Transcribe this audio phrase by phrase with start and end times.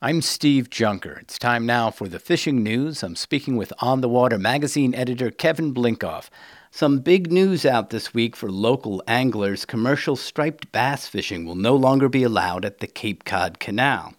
[0.00, 1.18] I'm Steve Junker.
[1.22, 3.02] It's time now for the fishing news.
[3.02, 6.28] I'm speaking with On the Water magazine editor Kevin Blinkoff.
[6.70, 9.64] Some big news out this week for local anglers.
[9.64, 14.14] Commercial striped bass fishing will no longer be allowed at the Cape Cod Canal.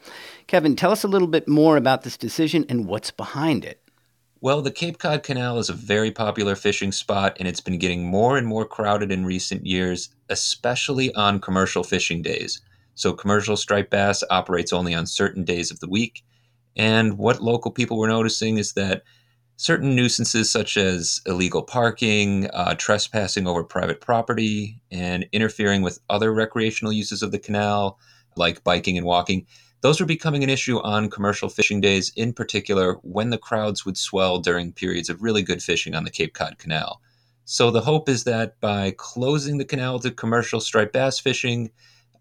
[0.48, 3.82] Kevin, tell us a little bit more about this decision and what's behind it.
[4.42, 8.04] Well, the Cape Cod Canal is a very popular fishing spot, and it's been getting
[8.06, 12.60] more and more crowded in recent years, especially on commercial fishing days.
[13.00, 16.26] So commercial striped bass operates only on certain days of the week.
[16.76, 19.04] And what local people were noticing is that
[19.56, 26.34] certain nuisances such as illegal parking, uh, trespassing over private property, and interfering with other
[26.34, 27.98] recreational uses of the canal,
[28.36, 29.48] like biking and walking,
[29.80, 33.98] those were becoming an issue on commercial fishing days, in particular when the crowds would
[33.98, 37.02] swell during periods of really good fishing on the Cape Cod Canal.
[37.46, 41.72] So the hope is that by closing the canal to commercial striped bass fishing,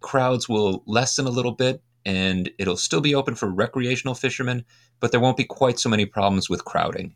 [0.01, 4.65] crowds will lessen a little bit and it'll still be open for recreational fishermen,
[5.01, 7.15] but there won't be quite so many problems with crowding.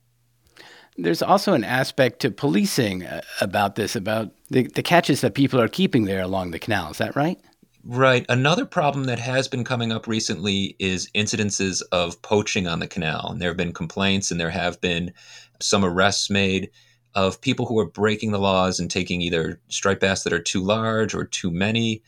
[0.98, 5.60] There's also an aspect to policing uh, about this, about the, the catches that people
[5.60, 6.90] are keeping there along the canal.
[6.90, 7.38] Is that right?
[7.84, 8.26] Right.
[8.28, 13.30] Another problem that has been coming up recently is incidences of poaching on the canal.
[13.30, 15.12] And there have been complaints and there have been
[15.60, 16.70] some arrests made
[17.14, 20.62] of people who are breaking the laws and taking either striped bass that are too
[20.62, 22.02] large or too many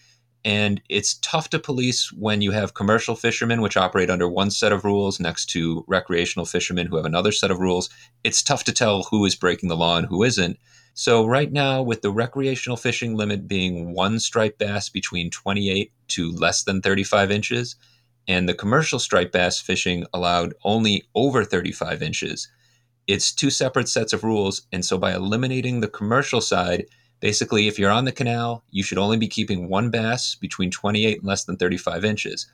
[0.45, 4.73] and it's tough to police when you have commercial fishermen, which operate under one set
[4.73, 7.89] of rules, next to recreational fishermen who have another set of rules.
[8.25, 10.59] It's tough to tell who is breaking the law and who isn't.
[10.93, 16.31] So, right now, with the recreational fishing limit being one striped bass between 28 to
[16.31, 17.77] less than 35 inches,
[18.29, 22.49] and the commercial striped bass fishing allowed only over 35 inches,
[23.07, 24.63] it's two separate sets of rules.
[24.73, 26.85] And so, by eliminating the commercial side,
[27.25, 31.21] Basically, if you're on the canal, you should only be keeping one bass between 28
[31.21, 32.47] and less than 35 inches.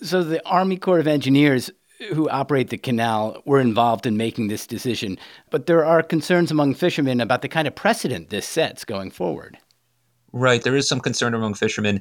[0.00, 1.68] So the Army Corps of Engineers
[2.12, 5.18] who operate the canal were involved in making this decision,
[5.50, 9.58] but there are concerns among fishermen about the kind of precedent this sets going forward.
[10.30, 12.00] Right, there is some concern among fishermen.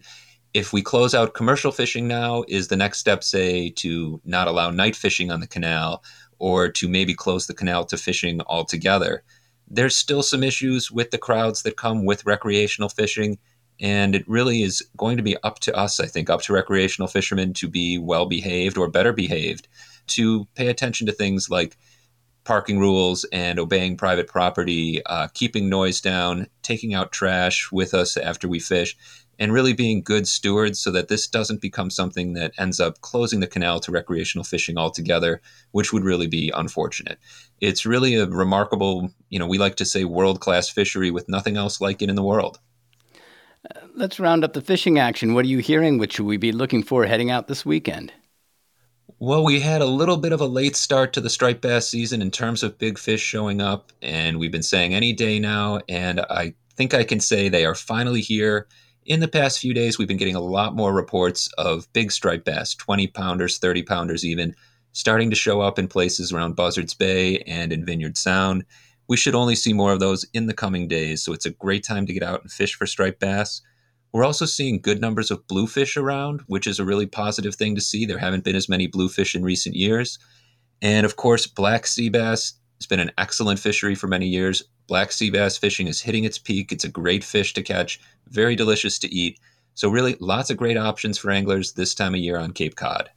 [0.53, 4.69] If we close out commercial fishing now, is the next step, say, to not allow
[4.69, 6.03] night fishing on the canal
[6.37, 9.23] or to maybe close the canal to fishing altogether?
[9.69, 13.37] There's still some issues with the crowds that come with recreational fishing.
[13.79, 17.07] And it really is going to be up to us, I think, up to recreational
[17.07, 19.67] fishermen to be well behaved or better behaved,
[20.07, 21.77] to pay attention to things like
[22.43, 28.15] parking rules and obeying private property, uh, keeping noise down, taking out trash with us
[28.17, 28.97] after we fish,
[29.39, 33.39] and really being good stewards so that this doesn't become something that ends up closing
[33.39, 37.19] the canal to recreational fishing altogether, which would really be unfortunate.
[37.61, 41.57] It's really a remarkable, you know, we like to say world class fishery with nothing
[41.57, 42.59] else like it in the world.
[43.69, 45.33] Uh, let's round up the fishing action.
[45.33, 45.97] What are you hearing?
[45.97, 48.13] What should we be looking for heading out this weekend?
[49.19, 52.21] Well, we had a little bit of a late start to the striped bass season
[52.21, 56.19] in terms of big fish showing up, and we've been saying any day now, and
[56.19, 58.67] I think I can say they are finally here
[59.07, 62.43] in the past few days, we've been getting a lot more reports of big striped
[62.43, 64.53] bass, 20 pounders, 30 pounders even,
[64.91, 68.65] starting to show up in places around Buzzards Bay and in Vineyard Sound.
[69.07, 71.85] We should only see more of those in the coming days, so it's a great
[71.85, 73.61] time to get out and fish for striped bass.
[74.11, 77.81] We're also seeing good numbers of bluefish around, which is a really positive thing to
[77.81, 78.05] see.
[78.05, 80.19] There haven't been as many bluefish in recent years.
[80.81, 84.63] And of course, black sea bass has been an excellent fishery for many years.
[84.87, 86.71] Black sea bass fishing is hitting its peak.
[86.71, 87.99] It's a great fish to catch,
[88.29, 89.39] very delicious to eat.
[89.75, 93.09] So, really, lots of great options for anglers this time of year on Cape Cod.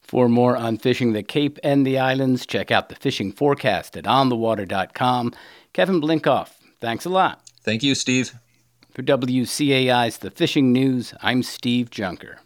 [0.00, 4.04] For more on fishing the Cape and the islands, check out the fishing forecast at
[4.04, 5.34] onthewater.com.
[5.72, 6.50] Kevin Blinkoff,
[6.80, 7.42] thanks a lot.
[7.62, 8.34] Thank you, Steve.
[8.92, 12.38] For WCAI's The Fishing News, I'm Steve Junker.